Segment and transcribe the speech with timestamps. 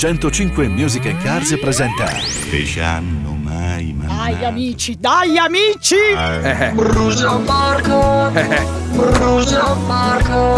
[0.00, 5.94] 105 Music and Cars presenta Che ci hanno mai mandato Dai amici, dai amici!
[5.94, 6.72] Eh.
[6.72, 8.30] Brusa porco!
[8.92, 10.54] Brusa porco!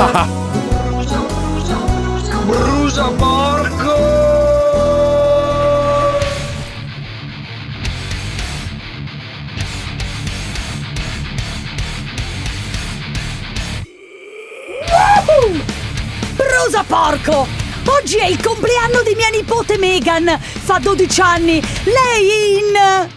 [0.87, 4.21] Brusa, brusa, brusa, brusa porco!
[16.37, 17.62] Brusa porco!
[17.85, 20.39] Oggi è il compleanno di mia nipote Megan!
[20.41, 21.63] Fa 12 anni!
[21.85, 23.09] Lei in...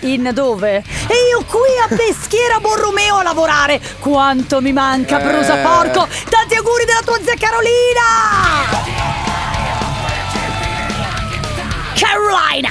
[0.00, 0.76] In dove?
[0.76, 3.80] E io qui a Peschiera Borromeo a lavorare!
[3.98, 6.08] Quanto mi manca, Brusa porco!
[6.28, 8.02] Tanti auguri della tua zia Carolina!
[11.94, 12.70] Carolina!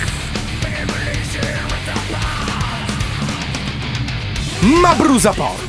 [4.60, 5.67] Ma brusa porco!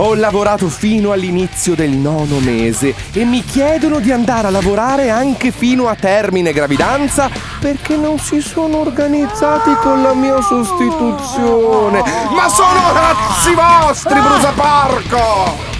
[0.00, 5.50] Ho lavorato fino all'inizio del nono mese e mi chiedono di andare a lavorare anche
[5.50, 12.00] fino a termine gravidanza perché non si sono organizzati con la mia sostituzione.
[12.32, 15.76] Ma sono cazzi vostri, brusa porco!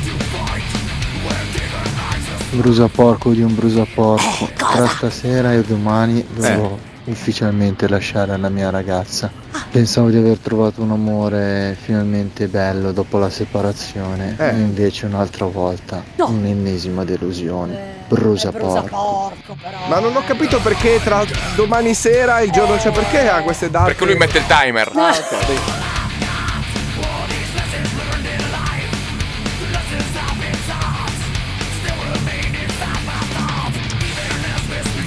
[2.51, 4.49] Brusa porco di un brusa porco.
[4.57, 9.31] Tra stasera e domani devo ufficialmente lasciare la mia ragazza.
[9.71, 14.49] Pensavo di aver trovato un amore finalmente bello dopo la separazione, Eh.
[14.49, 16.29] e invece un'altra volta No.
[16.29, 17.97] un'ennesima delusione.
[18.09, 18.97] Brusa Brusa porco.
[18.97, 19.79] porco però!
[19.89, 23.71] Ma non ho capito perché tra domani sera e il giorno, cioè perché ha queste
[23.71, 23.87] date?
[23.95, 24.91] Perché lui mette il timer.
[24.95, 25.59] Ah, ok, dai.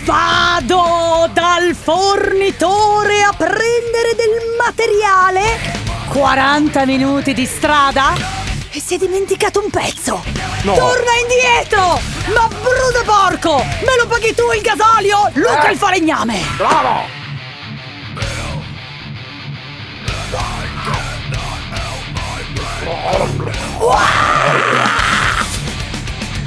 [0.05, 1.00] Vado
[1.73, 5.79] fornitore a prendere del materiale.
[6.07, 8.13] 40 minuti di strada
[8.71, 10.23] e si è dimenticato un pezzo.
[10.63, 11.99] Torna indietro!
[12.33, 13.55] Ma bruto porco!
[13.57, 15.29] Me lo paghi tu il gasolio?
[15.33, 16.39] Luca il falegname!
[16.57, 17.19] Bravo!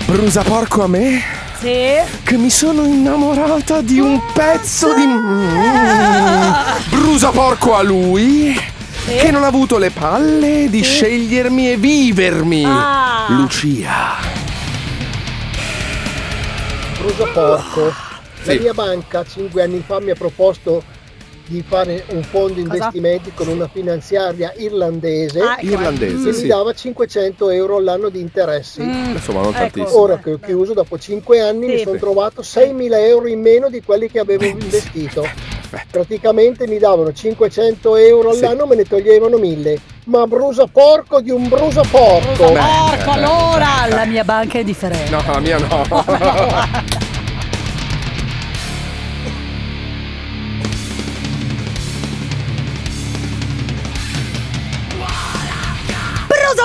[0.06, 1.33] Brusa porco a me?
[1.64, 1.96] Sì?
[2.22, 5.06] Che mi sono innamorata di un pezzo di...
[5.06, 6.50] Mm.
[6.90, 8.54] Brusa porco a lui?
[9.06, 12.64] Che non ha avuto le palle di scegliermi e vivermi.
[12.66, 13.24] Ah.
[13.28, 14.16] Lucia.
[16.98, 17.84] Brusa porco.
[18.44, 18.58] La Sì.
[18.58, 20.82] mia banca cinque anni fa mi ha proposto
[21.46, 26.42] di fare un fondo investimenti con una finanziaria irlandese Ah, ecco, Irlandese, che sì.
[26.42, 28.82] mi dava 500 euro all'anno di interessi.
[28.82, 29.58] Insomma, non Ecco.
[29.58, 30.00] tantissimo.
[30.00, 31.82] Ora che ho chiuso dopo 5 anni mi Sì.
[31.84, 35.28] sono trovato 6.000 euro in meno di quelli che avevo investito.
[35.90, 38.44] Praticamente mi davano 500 euro Sì.
[38.44, 39.78] all'anno, me ne toglievano 1000.
[40.04, 42.52] Ma brusa porco di un brusa porco!
[42.52, 43.86] Porco allora!
[43.88, 45.10] La mia banca è differente.
[45.10, 45.82] No, la mia no.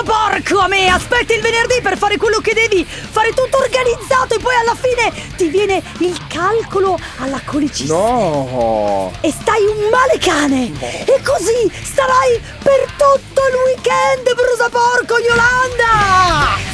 [0.00, 0.88] Brusa porco a me!
[0.88, 2.84] Aspetti il venerdì per fare quello che devi!
[2.84, 7.96] Fare tutto organizzato e poi alla fine ti viene il calcolo alla colicissima.
[7.96, 9.12] No.
[9.20, 10.72] E stai un male cane!
[11.04, 16.68] E così starai per tutto il weekend, brusa porco Yolanda!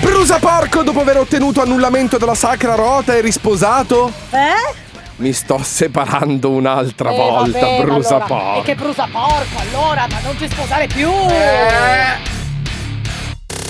[0.00, 4.12] Brusa porco dopo aver ottenuto annullamento della sacra rota e risposato?
[4.30, 4.85] Eh?
[5.18, 8.58] Mi sto separando un'altra Eh, volta, vabbè, brusa allora- porco.
[8.58, 11.08] E che brusa porco allora, ma non ti sposare più!
[11.10, 12.34] Eh.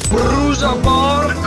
[0.09, 1.46] Brusa porco!